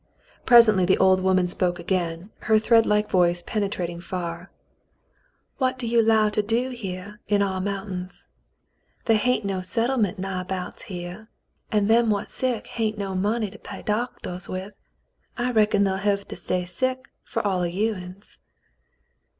[0.47, 4.49] Presently the old w^oman spoke again, her threadlike voice penetrating far.
[5.59, 8.25] "What do you 'low to do here in ouah mountains?
[9.05, 11.29] They hain't no settlement nighabouts here,
[11.71, 14.73] an* them what's sick hain't no money to pay doctahs with.
[15.37, 18.39] I reckon they'll hev to stay sick fer all o' you uns."